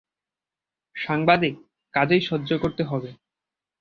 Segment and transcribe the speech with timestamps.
[0.95, 1.55] সাংবাদিক,
[1.93, 3.09] কাজেই সহ্য করতে হবে।